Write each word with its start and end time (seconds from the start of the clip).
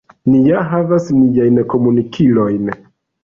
Ni 0.29 0.37
ja 0.51 0.61
havas 0.69 1.05
niajn 1.17 1.59
komunikilojn. 1.73 2.65